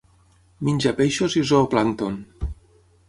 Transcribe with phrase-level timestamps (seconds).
[0.69, 2.17] Menja peixos i zooplàncton.